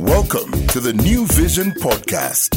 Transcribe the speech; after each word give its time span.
Welcome 0.00 0.50
to 0.68 0.80
the 0.80 0.92
New 0.92 1.26
Vision 1.26 1.70
Podcast. 1.72 2.54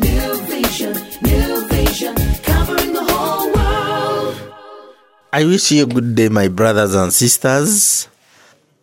New 0.00 0.46
vision, 0.46 0.94
new 1.22 1.66
vision, 1.68 2.14
covering 2.42 2.92
the 2.92 3.02
whole 3.02 3.50
world. 3.52 4.54
I 5.32 5.44
wish 5.44 5.72
you 5.72 5.82
a 5.82 5.86
good 5.86 6.14
day, 6.14 6.28
my 6.28 6.48
brothers 6.48 6.94
and 6.94 7.12
sisters. 7.12 8.08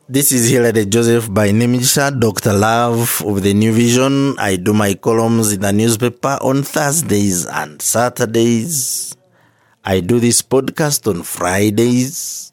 This 0.07 0.31
is 0.31 0.49
Hilary 0.49 0.85
Joseph 0.85 1.29
Bainemigisha, 1.29 2.19
Dr. 2.19 2.53
Love 2.53 3.21
of 3.25 3.41
the 3.41 3.53
New 3.53 3.71
Vision. 3.73 4.35
I 4.37 4.57
do 4.57 4.73
my 4.73 4.95
columns 4.95 5.53
in 5.53 5.61
the 5.61 5.71
newspaper 5.71 6.37
on 6.41 6.63
Thursdays 6.63 7.45
and 7.45 7.81
Saturdays. 7.81 9.15
I 9.85 10.01
do 10.01 10.19
this 10.19 10.41
podcast 10.41 11.07
on 11.07 11.23
Fridays. 11.23 12.51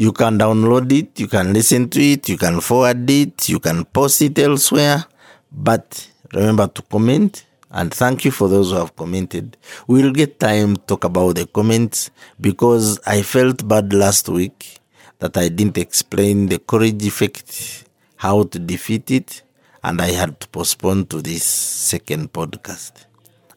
You 0.00 0.12
can 0.12 0.38
download 0.38 0.90
it, 0.92 1.20
you 1.20 1.28
can 1.28 1.52
listen 1.52 1.90
to 1.90 2.00
it, 2.00 2.26
you 2.26 2.38
can 2.38 2.62
forward 2.62 3.10
it, 3.10 3.50
you 3.50 3.60
can 3.60 3.84
post 3.84 4.22
it 4.22 4.38
elsewhere. 4.38 5.04
But 5.52 6.08
remember 6.32 6.68
to 6.68 6.80
comment 6.80 7.44
and 7.70 7.92
thank 7.92 8.24
you 8.24 8.30
for 8.30 8.48
those 8.48 8.70
who 8.70 8.78
have 8.78 8.96
commented. 8.96 9.58
We'll 9.86 10.12
get 10.12 10.40
time 10.40 10.76
to 10.76 10.82
talk 10.86 11.04
about 11.04 11.34
the 11.34 11.44
comments 11.44 12.10
because 12.40 12.98
I 13.06 13.20
felt 13.20 13.68
bad 13.68 13.92
last 13.92 14.30
week 14.30 14.78
that 15.18 15.36
I 15.36 15.50
didn't 15.50 15.76
explain 15.76 16.46
the 16.46 16.60
Coolidge 16.60 17.04
effect, 17.04 17.84
how 18.16 18.44
to 18.44 18.58
defeat 18.58 19.10
it, 19.10 19.42
and 19.84 20.00
I 20.00 20.12
had 20.12 20.40
to 20.40 20.48
postpone 20.48 21.08
to 21.08 21.20
this 21.20 21.44
second 21.44 22.32
podcast. 22.32 23.04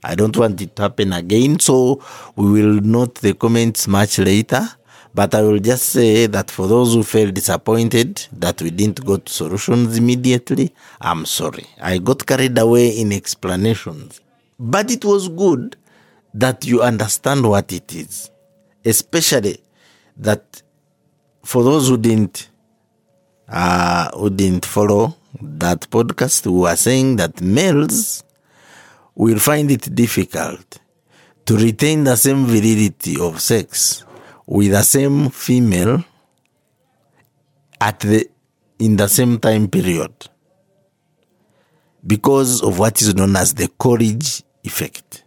I 0.04 0.16
don't 0.16 0.36
want 0.36 0.62
it 0.62 0.76
to 0.76 0.82
happen 0.82 1.14
again, 1.14 1.60
so 1.60 2.04
we 2.36 2.52
will 2.52 2.82
note 2.82 3.16
the 3.16 3.34
comments 3.34 3.88
much 3.88 4.20
later. 4.20 4.68
But 5.16 5.36
I 5.36 5.42
will 5.44 5.60
just 5.60 5.90
say 5.90 6.26
that 6.26 6.50
for 6.50 6.68
those 6.68 6.94
who 6.96 7.04
felt 7.04 7.36
disappointed 7.36 8.26
that 8.34 8.62
we 8.62 8.72
didn't 8.72 9.06
go 9.06 9.18
to 9.18 9.32
solutions 9.32 9.96
immediately, 9.96 10.74
I'm 11.00 11.26
sorry. 11.26 11.68
I 11.80 12.00
got 12.00 12.26
carried 12.26 12.58
away 12.58 12.90
in 12.90 13.14
explanations. 13.14 14.22
But 14.60 14.90
it 14.90 15.06
was 15.06 15.30
good 15.30 15.76
that 16.34 16.66
you 16.66 16.82
understand 16.82 17.48
what 17.48 17.72
it 17.72 17.94
is, 17.94 18.32
especially 18.84 19.60
that 20.18 20.64
for 21.44 21.64
those 21.64 21.90
who 21.90 21.98
didn't 21.98 22.50
uh, 23.48 24.10
who 24.18 24.32
didn't 24.32 24.66
follow 24.66 25.16
that 25.40 25.82
podcast, 25.92 26.46
who 26.46 26.66
are 26.66 26.76
saying 26.76 27.18
that 27.18 27.40
males 27.42 28.24
will 29.14 29.38
find 29.38 29.70
it 29.70 29.94
difficult 29.94 30.80
to 31.46 31.58
retain 31.58 32.04
the 32.04 32.16
same 32.16 32.46
virility 32.46 33.20
of 33.20 33.40
sex 33.42 34.06
with 34.46 34.72
the 34.72 34.82
same 34.84 35.30
female 35.30 36.04
at 37.80 38.00
the 38.02 38.30
in 38.80 38.98
the 38.98 39.08
same 39.08 39.40
time 39.40 39.68
period 39.68 40.12
because 42.06 42.62
of 42.62 42.80
what 42.80 43.02
is 43.02 43.16
known 43.16 43.36
as 43.36 43.54
the 43.54 43.70
Coolidge 43.78 44.44
effect. 44.64 45.24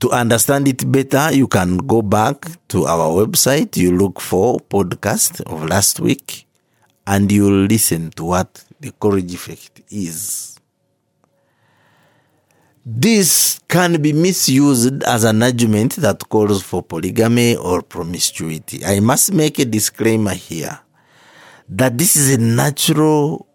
To 0.00 0.10
understand 0.10 0.68
it 0.68 0.90
better, 0.90 1.34
you 1.34 1.48
can 1.48 1.78
go 1.78 2.02
back 2.02 2.46
to 2.68 2.84
our 2.84 3.26
website, 3.26 3.76
you 3.76 3.96
look 3.96 4.20
for 4.20 4.60
podcast 4.60 5.40
of 5.42 5.64
last 5.64 5.98
week, 5.98 6.46
and 7.06 7.32
you'll 7.32 7.66
listen 7.66 8.10
to 8.10 8.24
what 8.24 8.64
the 8.78 8.92
Coolidge 8.92 9.34
effect 9.34 9.80
is. 9.90 10.57
This 12.90 13.60
can 13.68 14.00
be 14.00 14.14
misused 14.14 15.02
as 15.04 15.24
an 15.24 15.42
argument 15.42 15.96
that 15.96 16.26
calls 16.30 16.62
for 16.62 16.82
polygamy 16.82 17.54
or 17.54 17.82
promiscuity. 17.82 18.82
I 18.82 19.00
must 19.00 19.34
make 19.34 19.58
a 19.58 19.66
disclaimer 19.66 20.32
here 20.32 20.80
that 21.68 21.98
this 21.98 22.16
is 22.16 22.32
a 22.32 22.38
natural 22.38 23.46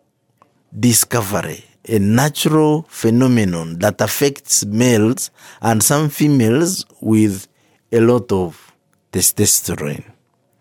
discovery, 0.80 1.66
a 1.90 1.98
natural 1.98 2.86
phenomenon 2.88 3.80
that 3.80 4.02
affects 4.02 4.66
males 4.66 5.32
and 5.64 5.82
some 5.82 6.10
females 6.10 6.86
with 7.02 7.48
a 7.92 8.02
lot 8.02 8.32
of 8.32 8.72
testosterone. 9.12 10.13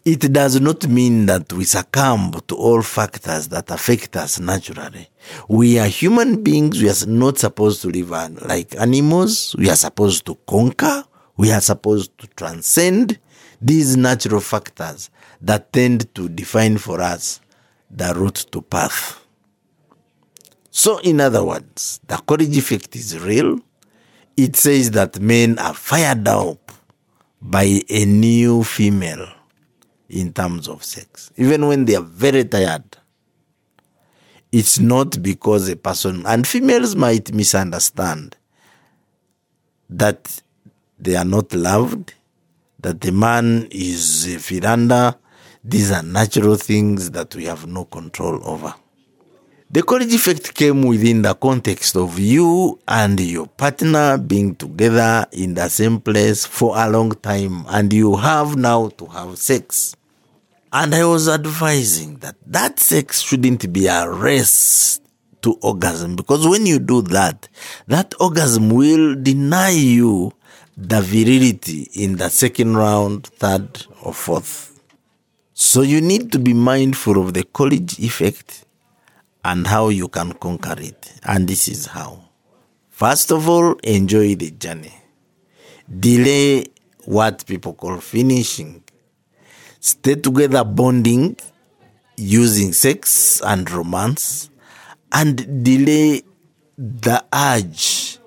It 0.04 0.32
does 0.32 0.60
not 0.60 0.88
mean 0.88 1.26
that 1.26 1.52
we 1.52 1.62
succumb 1.62 2.32
to 2.48 2.56
all 2.56 2.82
factors 2.82 3.46
that 3.48 3.70
affect 3.70 4.16
us 4.16 4.40
naturally. 4.40 5.08
We 5.48 5.78
are 5.78 5.86
human 5.86 6.42
beings. 6.42 6.82
We 6.82 6.90
are 6.90 7.06
not 7.06 7.38
supposed 7.38 7.82
to 7.82 7.88
live 7.88 8.10
like 8.10 8.74
animals. 8.80 9.54
We 9.56 9.70
are 9.70 9.76
supposed 9.76 10.26
to 10.26 10.36
conquer. 10.44 11.04
We 11.36 11.52
are 11.52 11.60
supposed 11.60 12.18
to 12.18 12.26
transcend 12.26 13.20
these 13.60 13.96
natural 13.96 14.40
factors 14.40 15.08
that 15.40 15.72
tend 15.72 16.12
to 16.16 16.28
define 16.28 16.78
for 16.78 17.00
us 17.00 17.40
the 17.88 18.12
route 18.12 18.46
to 18.50 18.60
path. 18.60 19.24
So, 20.72 20.98
in 20.98 21.20
other 21.20 21.44
words, 21.44 22.00
the 22.08 22.16
Coolidge 22.16 22.56
effect 22.56 22.96
is 22.96 23.20
real. 23.20 23.60
It 24.36 24.56
says 24.56 24.90
that 24.92 25.20
men 25.20 25.60
are 25.60 25.74
fired 25.74 26.26
up 26.26 26.72
by 27.40 27.82
a 27.88 28.04
new 28.04 28.64
female 28.64 29.28
in 30.12 30.32
terms 30.32 30.68
of 30.68 30.84
sex, 30.84 31.32
even 31.36 31.66
when 31.66 31.86
they 31.86 31.96
are 31.96 32.02
very 32.02 32.44
tired. 32.44 32.84
It's 34.52 34.78
not 34.78 35.22
because 35.22 35.68
a 35.70 35.76
person, 35.76 36.26
and 36.26 36.46
females 36.46 36.94
might 36.94 37.32
misunderstand 37.32 38.36
that 39.88 40.42
they 40.98 41.16
are 41.16 41.24
not 41.24 41.54
loved, 41.54 42.14
that 42.80 43.00
the 43.00 43.12
man 43.12 43.66
is 43.70 44.26
a 44.26 44.38
firanda. 44.38 45.16
These 45.64 45.90
are 45.92 46.02
natural 46.02 46.56
things 46.56 47.12
that 47.12 47.34
we 47.34 47.44
have 47.46 47.66
no 47.66 47.84
control 47.84 48.40
over. 48.46 48.74
The 49.70 49.82
Coolidge 49.82 50.12
effect 50.12 50.54
came 50.54 50.82
within 50.82 51.22
the 51.22 51.34
context 51.34 51.96
of 51.96 52.18
you 52.18 52.78
and 52.86 53.18
your 53.18 53.46
partner 53.46 54.18
being 54.18 54.54
together 54.54 55.26
in 55.32 55.54
the 55.54 55.70
same 55.70 55.98
place 55.98 56.44
for 56.44 56.76
a 56.76 56.90
long 56.90 57.12
time, 57.12 57.64
and 57.68 57.90
you 57.90 58.16
have 58.16 58.54
now 58.54 58.88
to 58.88 59.06
have 59.06 59.38
sex. 59.38 59.96
And 60.72 60.94
I 60.94 61.04
was 61.04 61.28
advising 61.28 62.16
that 62.18 62.36
that 62.46 62.80
sex 62.80 63.20
shouldn't 63.20 63.70
be 63.72 63.88
a 63.88 64.08
race 64.08 65.00
to 65.42 65.58
orgasm 65.60 66.16
because 66.16 66.48
when 66.48 66.64
you 66.64 66.78
do 66.78 67.02
that, 67.02 67.48
that 67.88 68.14
orgasm 68.18 68.70
will 68.70 69.14
deny 69.14 69.70
you 69.70 70.32
the 70.76 71.02
virility 71.02 71.88
in 71.94 72.16
the 72.16 72.30
second 72.30 72.76
round, 72.76 73.26
third, 73.26 73.86
or 74.02 74.14
fourth. 74.14 74.80
So 75.52 75.82
you 75.82 76.00
need 76.00 76.32
to 76.32 76.38
be 76.38 76.54
mindful 76.54 77.22
of 77.22 77.34
the 77.34 77.44
Coolidge 77.44 77.98
effect 77.98 78.64
and 79.44 79.66
how 79.66 79.90
you 79.90 80.08
can 80.08 80.32
conquer 80.32 80.76
it. 80.78 81.12
And 81.24 81.46
this 81.46 81.68
is 81.68 81.86
how. 81.86 82.28
First 82.88 83.30
of 83.30 83.48
all, 83.48 83.74
enjoy 83.82 84.36
the 84.36 84.52
journey. 84.52 84.94
Delay 86.00 86.66
what 87.04 87.44
people 87.46 87.74
call 87.74 87.98
finishing. 87.98 88.82
Stay 89.82 90.14
together 90.14 90.62
bonding 90.62 91.36
using 92.16 92.72
sex 92.72 93.40
and 93.42 93.68
romance 93.68 94.48
and 95.10 95.64
delay 95.64 96.22
the 96.78 97.24
urge. 97.34 98.18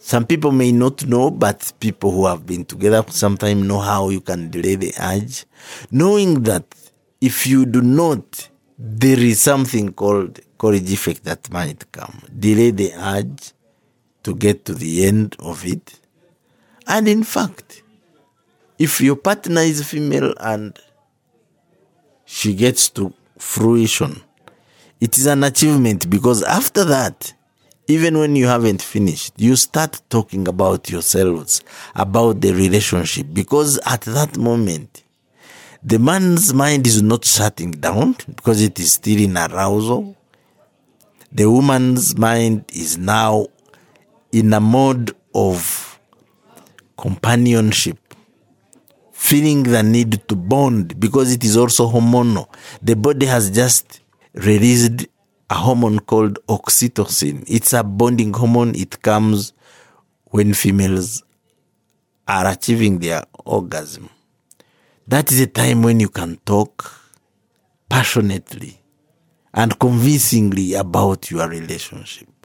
Some 0.00 0.26
people 0.26 0.50
may 0.50 0.72
not 0.72 1.06
know, 1.06 1.30
but 1.30 1.72
people 1.78 2.10
who 2.10 2.26
have 2.26 2.44
been 2.44 2.64
together 2.64 3.04
for 3.04 3.12
some 3.12 3.36
know 3.64 3.78
how 3.78 4.08
you 4.08 4.20
can 4.20 4.50
delay 4.50 4.74
the 4.74 4.92
urge. 5.00 5.44
Knowing 5.92 6.42
that 6.42 6.64
if 7.20 7.46
you 7.46 7.64
do 7.64 7.80
not 7.80 8.48
there 8.76 9.20
is 9.20 9.40
something 9.40 9.92
called 9.92 10.40
Coolidge 10.58 10.90
effect 10.90 11.22
that 11.24 11.48
might 11.52 11.92
come. 11.92 12.22
Delay 12.36 12.72
the 12.72 12.92
urge 12.94 13.52
to 14.24 14.34
get 14.34 14.64
to 14.64 14.74
the 14.74 15.06
end 15.06 15.36
of 15.38 15.64
it. 15.64 16.00
And 16.88 17.06
in 17.06 17.22
fact, 17.22 17.84
if 18.80 18.98
your 19.02 19.14
partner 19.14 19.60
is 19.60 19.86
female 19.86 20.32
and 20.40 20.76
she 22.24 22.54
gets 22.54 22.88
to 22.88 23.12
fruition, 23.38 24.22
it 25.00 25.18
is 25.18 25.26
an 25.26 25.44
achievement 25.44 26.08
because 26.08 26.42
after 26.42 26.84
that, 26.86 27.34
even 27.88 28.16
when 28.18 28.36
you 28.36 28.46
haven't 28.46 28.80
finished, 28.80 29.34
you 29.36 29.54
start 29.54 30.00
talking 30.08 30.48
about 30.48 30.88
yourselves, 30.88 31.62
about 31.94 32.40
the 32.40 32.52
relationship, 32.54 33.26
because 33.34 33.78
at 33.84 34.00
that 34.02 34.38
moment, 34.38 35.02
the 35.82 35.98
man's 35.98 36.54
mind 36.54 36.86
is 36.86 37.02
not 37.02 37.24
shutting 37.26 37.72
down 37.72 38.16
because 38.34 38.62
it 38.62 38.80
is 38.80 38.92
still 38.92 39.20
in 39.20 39.36
arousal. 39.36 40.16
The 41.32 41.50
woman's 41.50 42.16
mind 42.16 42.64
is 42.72 42.96
now 42.96 43.46
in 44.32 44.54
a 44.54 44.60
mode 44.60 45.14
of 45.34 46.00
companionship, 46.96 48.09
feeling 49.20 49.64
the 49.64 49.82
need 49.82 50.26
to 50.26 50.34
bond 50.34 50.98
because 50.98 51.30
it 51.30 51.44
is 51.44 51.54
also 51.54 51.86
hormonal. 51.86 52.48
The 52.80 52.96
body 52.96 53.26
has 53.26 53.50
just 53.50 54.00
released 54.32 55.06
a 55.50 55.54
hormone 55.54 55.98
called 55.98 56.38
oxytocin. 56.48 57.44
It's 57.46 57.74
a 57.74 57.84
bonding 57.84 58.32
hormone. 58.32 58.74
It 58.74 59.02
comes 59.02 59.52
when 60.24 60.54
females 60.54 61.22
are 62.26 62.46
achieving 62.46 62.98
their 62.98 63.22
orgasm. 63.44 64.08
That 65.06 65.30
is 65.30 65.40
a 65.40 65.46
time 65.46 65.82
when 65.82 66.00
you 66.00 66.08
can 66.08 66.38
talk 66.46 66.90
passionately 67.90 68.80
and 69.52 69.78
convincingly 69.78 70.72
about 70.74 71.30
your 71.30 71.46
relationship. 71.46 72.39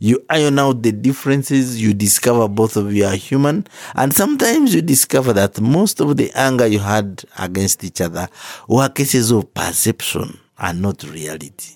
You 0.00 0.24
iron 0.30 0.60
out 0.60 0.82
the 0.82 0.92
differences, 0.92 1.80
you 1.80 1.92
discover 1.92 2.46
both 2.46 2.76
of 2.76 2.92
you 2.94 3.04
are 3.04 3.16
human, 3.16 3.66
and 3.94 4.14
sometimes 4.14 4.72
you 4.72 4.80
discover 4.80 5.32
that 5.32 5.60
most 5.60 6.00
of 6.00 6.16
the 6.16 6.30
anger 6.36 6.66
you 6.66 6.78
had 6.78 7.24
against 7.36 7.82
each 7.82 8.00
other 8.00 8.28
were 8.68 8.88
cases 8.88 9.32
of 9.32 9.52
perception 9.54 10.38
and 10.56 10.80
not 10.80 11.02
reality. 11.02 11.74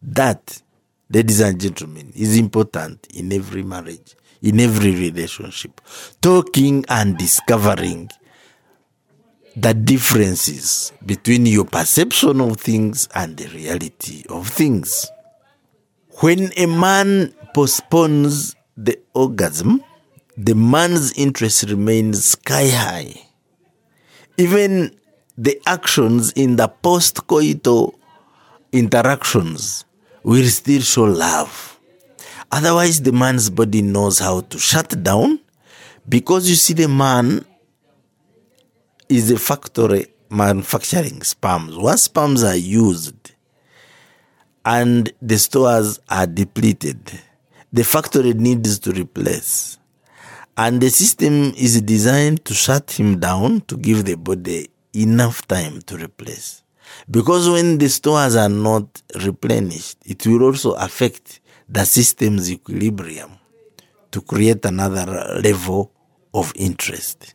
That, 0.00 0.62
ladies 1.10 1.40
and 1.40 1.60
gentlemen, 1.60 2.12
is 2.16 2.38
important 2.38 3.06
in 3.14 3.30
every 3.32 3.62
marriage, 3.62 4.16
in 4.40 4.58
every 4.58 4.94
relationship. 4.94 5.82
Talking 6.22 6.86
and 6.88 7.18
discovering 7.18 8.08
the 9.56 9.74
differences 9.74 10.92
between 11.04 11.44
your 11.46 11.64
perception 11.64 12.40
of 12.40 12.58
things 12.58 13.08
and 13.14 13.36
the 13.36 13.48
reality 13.48 14.22
of 14.30 14.48
things. 14.48 15.10
When 16.20 16.50
a 16.56 16.64
man 16.64 17.34
postpones 17.52 18.56
the 18.74 18.98
orgasm, 19.12 19.82
the 20.38 20.54
man's 20.54 21.12
interest 21.12 21.64
remains 21.64 22.24
sky 22.24 22.68
high. 22.68 23.28
Even 24.38 24.96
the 25.36 25.60
actions 25.66 26.32
in 26.32 26.56
the 26.56 26.68
post 26.68 27.26
coital 27.26 27.94
interactions 28.72 29.84
will 30.22 30.46
still 30.46 30.80
show 30.80 31.04
love. 31.04 31.78
Otherwise, 32.50 33.02
the 33.02 33.12
man's 33.12 33.50
body 33.50 33.82
knows 33.82 34.18
how 34.18 34.40
to 34.40 34.58
shut 34.58 35.02
down 35.02 35.38
because 36.08 36.48
you 36.48 36.56
see, 36.56 36.72
the 36.72 36.88
man 36.88 37.44
is 39.10 39.30
a 39.30 39.38
factory 39.38 40.06
manufacturing 40.30 41.22
sperms. 41.22 41.76
Once 41.76 42.02
sperms 42.04 42.42
are 42.42 42.56
used, 42.56 43.32
and 44.66 45.12
the 45.22 45.38
stores 45.38 46.00
are 46.08 46.26
depleted. 46.26 46.98
The 47.72 47.84
factory 47.84 48.34
needs 48.34 48.80
to 48.80 48.90
replace. 48.90 49.78
And 50.56 50.80
the 50.80 50.90
system 50.90 51.52
is 51.56 51.80
designed 51.82 52.44
to 52.46 52.54
shut 52.54 52.90
him 52.98 53.20
down 53.20 53.60
to 53.68 53.76
give 53.76 54.04
the 54.04 54.16
body 54.16 54.68
enough 54.92 55.46
time 55.46 55.82
to 55.82 55.96
replace. 55.96 56.64
Because 57.08 57.48
when 57.48 57.78
the 57.78 57.88
stores 57.88 58.34
are 58.34 58.48
not 58.48 59.02
replenished, 59.24 59.98
it 60.04 60.26
will 60.26 60.42
also 60.42 60.72
affect 60.72 61.40
the 61.68 61.84
system's 61.84 62.50
equilibrium 62.50 63.38
to 64.10 64.20
create 64.20 64.64
another 64.64 65.38
level 65.42 65.92
of 66.34 66.52
interest. 66.56 67.34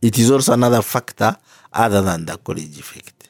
It 0.00 0.18
is 0.18 0.30
also 0.30 0.54
another 0.54 0.80
factor 0.80 1.36
other 1.72 2.00
than 2.00 2.24
the 2.24 2.38
Coolidge 2.38 2.78
effect. 2.78 3.23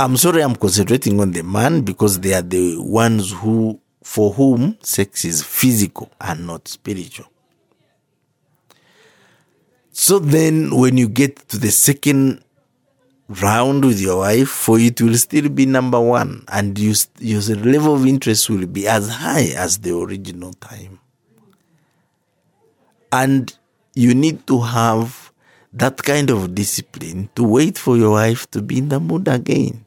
I'm 0.00 0.16
sorry 0.16 0.42
I'm 0.42 0.54
concentrating 0.54 1.18
on 1.20 1.32
the 1.32 1.42
man 1.42 1.82
because 1.82 2.20
they 2.20 2.32
are 2.32 2.42
the 2.42 2.76
ones 2.78 3.32
who 3.32 3.80
for 4.00 4.32
whom 4.32 4.78
sex 4.80 5.24
is 5.24 5.42
physical 5.42 6.08
and 6.20 6.46
not 6.46 6.68
spiritual. 6.68 7.26
So 9.90 10.20
then 10.20 10.76
when 10.76 10.96
you 10.96 11.08
get 11.08 11.48
to 11.48 11.58
the 11.58 11.72
second 11.72 12.44
round 13.28 13.84
with 13.84 14.00
your 14.00 14.18
wife, 14.18 14.48
for 14.48 14.78
it 14.78 15.00
will 15.00 15.16
still 15.16 15.48
be 15.48 15.66
number 15.66 16.00
one 16.00 16.44
and 16.46 16.78
you, 16.78 16.94
your 17.18 17.40
level 17.56 17.96
of 17.96 18.06
interest 18.06 18.48
will 18.48 18.68
be 18.68 18.86
as 18.86 19.08
high 19.08 19.52
as 19.56 19.78
the 19.78 19.96
original 19.98 20.52
time. 20.54 21.00
And 23.10 23.52
you 23.94 24.14
need 24.14 24.46
to 24.46 24.60
have 24.60 25.32
that 25.72 25.96
kind 26.04 26.30
of 26.30 26.54
discipline 26.54 27.30
to 27.34 27.42
wait 27.42 27.76
for 27.76 27.96
your 27.96 28.12
wife 28.12 28.48
to 28.52 28.62
be 28.62 28.78
in 28.78 28.90
the 28.90 29.00
mood 29.00 29.26
again. 29.26 29.84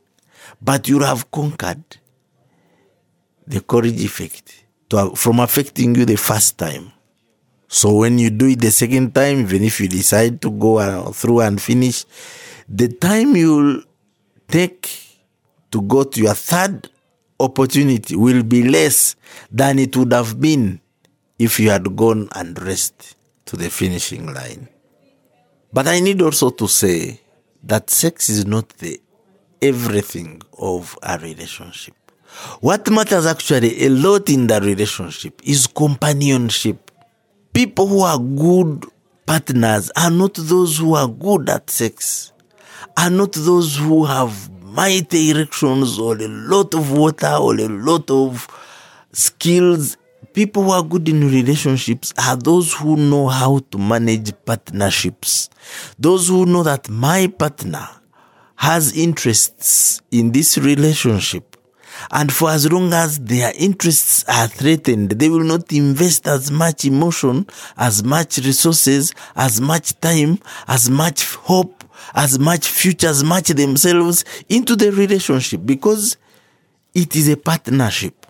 But 0.62 0.88
you 0.88 1.00
have 1.00 1.32
conquered 1.32 1.84
the 3.48 3.62
Coolidge 3.62 4.04
effect 4.04 4.66
to, 4.90 5.16
from 5.16 5.40
affecting 5.40 5.96
you 5.96 6.06
the 6.06 6.18
first 6.18 6.58
time. 6.58 6.92
So 7.68 7.94
when 7.94 8.20
you 8.20 8.30
do 8.30 8.48
it 8.48 8.60
the 8.60 8.72
second 8.72 9.16
time, 9.16 9.42
even 9.42 9.64
if 9.64 9.80
you 9.80 9.88
decide 9.88 10.42
to 10.42 10.52
go 10.52 10.80
uh, 10.80 11.12
through 11.12 11.42
and 11.42 11.62
finish, 11.62 12.06
the 12.68 12.90
time 12.90 13.36
you'll 13.36 13.84
take 14.48 14.90
to 15.72 15.82
go 15.82 16.04
to 16.04 16.22
your 16.22 16.34
third 16.34 16.90
opportunity 17.40 18.16
will 18.16 18.44
be 18.44 18.64
less 18.68 19.16
than 19.50 19.80
it 19.80 19.96
would 19.96 20.12
have 20.12 20.40
been 20.40 20.82
if 21.40 21.60
you 21.60 21.70
had 21.70 21.96
gone 21.96 22.30
and 22.36 22.62
rest 22.62 23.16
to 23.46 23.56
the 23.56 23.70
finishing 23.70 24.34
line. 24.34 24.68
But 25.74 25.88
I 25.88 26.02
need 26.02 26.22
also 26.22 26.50
to 26.50 26.68
say 26.68 27.22
that 27.64 27.90
sex 27.90 28.30
is 28.30 28.46
not 28.46 28.70
the 28.70 29.00
everything 29.62 30.42
of 30.58 30.98
a 31.04 31.18
relationship. 31.19 31.94
What 32.62 32.90
matters 32.90 33.25
actually 33.25 33.86
a 33.86 33.90
lot 33.90 34.30
in 34.30 34.48
the 34.48 34.60
relationship 34.62 35.42
is 35.44 35.68
companionship. 35.68 36.92
People 37.54 37.88
who 37.88 38.02
are 38.02 38.18
good 38.18 38.86
partners 39.25 39.92
are 39.98 40.12
not 40.12 40.34
those 40.36 40.78
who 40.78 40.96
are 40.96 41.08
good 41.08 41.50
at 41.50 41.69
sex, 41.69 42.31
are 42.98 43.10
not 43.10 43.34
those 43.34 43.78
who 43.78 44.06
have 44.06 44.50
mighty 44.63 45.31
erections 45.31 46.00
or 46.00 46.16
a 46.16 46.28
lot 46.28 46.74
of 46.74 46.92
water 46.92 47.36
or 47.40 47.56
a 47.56 47.68
lot 47.68 48.10
of 48.10 48.48
skills. 49.12 49.98
People 50.34 50.63
who 50.63 50.72
are 50.72 50.84
good 50.84 51.10
in 51.10 51.30
relationships 51.30 52.13
are 52.18 52.38
those 52.38 52.74
who 52.74 52.96
know 52.96 53.28
how 53.28 53.60
to 53.72 53.78
manage 53.78 54.31
partnerships. 54.46 55.50
Those 56.00 56.30
who 56.30 56.46
know 56.46 56.63
that 56.63 56.90
my 56.90 57.28
partner 57.28 57.88
has 58.62 58.96
interests 58.96 60.04
in 60.12 60.31
this 60.31 60.56
relationship. 60.56 61.58
And 62.12 62.31
for 62.31 62.52
as 62.52 62.72
long 62.72 62.94
as 62.94 63.18
their 63.18 63.52
interests 63.58 64.24
are 64.28 64.48
threatened, 64.48 65.10
they 65.13 65.30
will 65.30 65.44
not 65.44 65.74
invest 65.74 66.28
as 66.28 66.52
much 66.52 66.86
emotion, 66.86 67.48
as 67.75 68.04
much 68.04 68.38
resources, 68.38 69.16
as 69.36 69.60
much 69.60 70.00
time, 70.00 70.38
as 70.68 70.92
much 70.92 71.34
hope, 71.38 71.84
as 72.13 72.38
much 72.38 72.68
future, 72.68 73.08
as 73.08 73.24
much 73.24 73.48
themselves 73.48 74.25
into 74.48 74.75
the 74.75 74.92
relationship 74.92 75.62
because 75.66 76.18
it 76.94 77.16
is 77.16 77.30
a 77.30 77.38
partnership. 77.38 78.28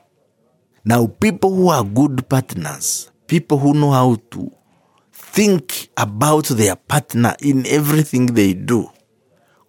Now, 0.86 1.08
people 1.08 1.54
who 1.54 1.68
are 1.68 1.84
good 1.84 2.30
partners, 2.30 3.12
people 3.28 3.58
who 3.58 3.74
know 3.74 3.92
how 3.92 4.16
to 4.32 4.50
think 5.12 5.90
about 5.98 6.46
their 6.46 6.78
partner 6.78 7.36
in 7.42 7.68
everything 7.68 8.28
they 8.28 8.54
do, 8.54 8.91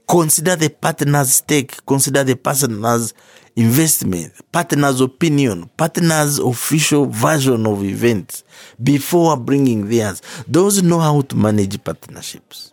Consider 0.09 0.57
the 0.57 0.69
partner's 0.69 1.35
stake, 1.35 1.85
consider 1.87 2.25
the 2.25 2.37
partner's 2.37 3.15
investment, 3.57 4.33
partner's 4.51 5.01
opinion, 5.01 5.69
partner's 5.77 6.39
official 6.39 7.07
version 7.07 7.67
of 7.67 7.83
events 7.85 8.45
before 8.83 9.37
bringing 9.37 9.89
theirs. 9.89 10.21
Those 10.49 10.83
know 10.83 10.99
how 10.99 11.21
to 11.23 11.37
manage 11.37 11.83
partnerships. 11.83 12.73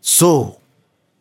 So, 0.00 0.60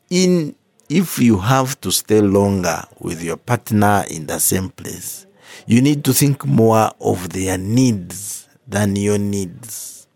in 0.09 0.55
if 0.89 1.19
you 1.19 1.37
have 1.37 1.79
to 1.81 1.91
stay 1.91 2.19
longer 2.19 2.83
with 2.99 3.23
your 3.23 3.37
partner 3.37 4.03
in 4.09 4.25
the 4.25 4.39
same 4.39 4.69
place, 4.69 5.27
you 5.67 5.81
need 5.81 6.03
to 6.05 6.13
think 6.13 6.45
more 6.45 6.91
of 6.99 7.29
their 7.29 7.57
needs 7.57 8.49
than 8.67 8.95
your 8.95 9.19
needs. 9.19 10.07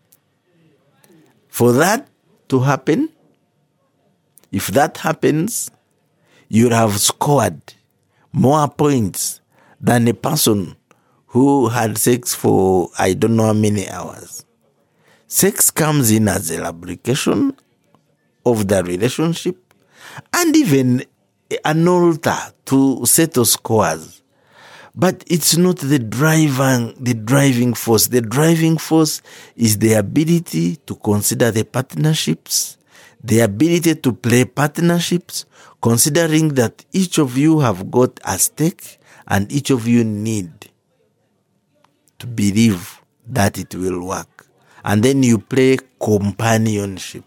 For 1.48 1.72
that 1.72 2.08
to 2.48 2.60
happen, 2.60 3.08
if 4.54 4.68
that 4.68 4.98
happens, 4.98 5.68
you'll 6.48 6.70
have 6.70 7.00
scored 7.00 7.60
more 8.32 8.68
points 8.68 9.40
than 9.80 10.06
a 10.06 10.14
person 10.14 10.76
who 11.26 11.66
had 11.68 11.98
sex 11.98 12.34
for 12.36 12.88
I 12.96 13.14
don't 13.14 13.34
know 13.34 13.46
how 13.46 13.52
many 13.52 13.88
hours. 13.88 14.44
Sex 15.26 15.72
comes 15.72 16.12
in 16.12 16.28
as 16.28 16.52
a 16.52 16.62
lubrication 16.62 17.56
of 18.46 18.68
the 18.68 18.84
relationship 18.84 19.56
and 20.32 20.54
even 20.54 21.04
an 21.64 21.88
altar 21.88 22.38
to 22.66 23.04
settle 23.06 23.44
scores. 23.44 24.22
But 24.94 25.24
it's 25.26 25.56
not 25.56 25.78
the 25.78 25.98
driving, 25.98 26.94
the 27.02 27.14
driving 27.14 27.74
force. 27.74 28.06
The 28.06 28.20
driving 28.20 28.78
force 28.78 29.20
is 29.56 29.78
the 29.78 29.94
ability 29.94 30.76
to 30.86 30.94
consider 30.94 31.50
the 31.50 31.64
partnerships, 31.64 32.78
the 33.24 33.40
ability 33.40 33.94
to 33.96 34.12
play 34.12 34.44
partnerships, 34.44 35.46
considering 35.80 36.54
that 36.54 36.84
each 36.92 37.18
of 37.18 37.38
you 37.38 37.60
have 37.60 37.90
got 37.90 38.20
a 38.24 38.38
stake 38.38 38.98
and 39.26 39.50
each 39.50 39.70
of 39.70 39.88
you 39.88 40.04
need 40.04 40.70
to 42.18 42.26
believe 42.26 43.00
that 43.26 43.58
it 43.58 43.74
will 43.74 44.06
work. 44.06 44.46
And 44.84 45.02
then 45.02 45.22
you 45.22 45.38
play 45.38 45.78
companionship. 45.98 47.24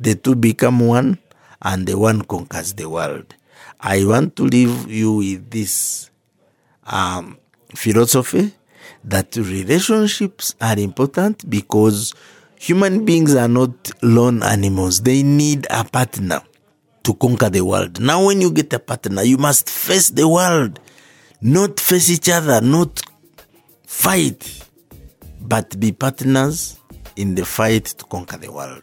The 0.00 0.14
two 0.14 0.34
become 0.34 0.80
one 0.80 1.18
and 1.60 1.86
the 1.86 1.98
one 1.98 2.22
conquers 2.22 2.72
the 2.72 2.88
world. 2.88 3.34
I 3.78 4.02
want 4.06 4.36
to 4.36 4.44
leave 4.44 4.90
you 4.90 5.12
with 5.16 5.50
this 5.50 6.10
um, 6.86 7.36
philosophy 7.74 8.54
that 9.04 9.36
relationships 9.36 10.54
are 10.58 10.78
important 10.78 11.48
because 11.50 12.14
human 12.64 13.04
beings 13.04 13.34
are 13.34 13.48
not 13.48 13.90
lone 14.02 14.42
animals. 14.42 15.02
They 15.02 15.22
need 15.22 15.66
a 15.68 15.84
partner. 15.84 16.40
to 17.02 17.12
conquer 17.12 17.50
the 17.50 17.62
world. 17.62 18.00
Now, 18.00 18.24
when 18.24 18.40
you 18.40 18.50
get 18.50 18.72
a 18.72 18.78
partner, 18.78 19.22
you 19.22 19.36
must 19.36 19.68
face 19.68 20.08
the 20.08 20.26
world, 20.26 20.80
not 21.42 21.78
face 21.78 22.08
each 22.08 22.30
other, 22.30 22.62
not 22.62 23.02
fight, 23.86 24.66
but 25.42 25.78
be 25.78 25.92
partners 25.92 26.78
in 27.16 27.34
the 27.34 27.44
fight 27.44 27.84
to 27.84 28.04
conquer 28.06 28.38
the 28.38 28.50
world. 28.50 28.82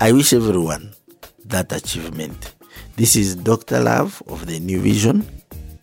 I 0.00 0.10
wish 0.10 0.32
everyone 0.32 0.94
that 1.44 1.70
achievement. 1.70 2.56
This 2.96 3.14
is 3.14 3.36
Dr. 3.36 3.78
Love 3.80 4.20
of 4.26 4.46
the 4.46 4.58
New 4.58 4.80
Vision. 4.80 5.24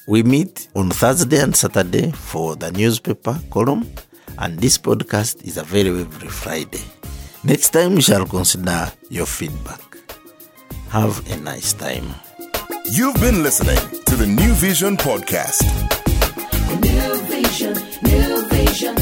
We 0.10 0.24
meet 0.24 0.68
on 0.76 0.90
Thursday 0.90 1.40
and 1.40 1.56
Saturday 1.56 2.12
for 2.12 2.58
the 2.58 2.74
newspaper 2.74 3.40
column, 3.50 3.90
and 4.40 4.60
this 4.60 4.78
podcast 4.78 5.46
is 5.46 5.56
available 5.56 6.02
every 6.02 6.28
Friday. 6.28 6.82
Next 7.44 7.72
time, 7.72 7.96
we 7.96 8.02
shall 8.02 8.26
consider 8.26 8.92
your 9.10 9.26
feedback. 9.26 9.82
Have 10.90 11.28
a 11.32 11.38
nice 11.38 11.74
time. 11.74 12.14
You've 12.92 13.16
been 13.16 13.42
listening 13.42 13.80
to 14.06 14.16
the 14.16 14.28
New 14.28 14.54
Vision 14.54 14.96
Podcast. 14.96 15.64
New 16.82 17.22
vision, 17.28 17.74
new 18.04 18.48
vision, 18.50 18.96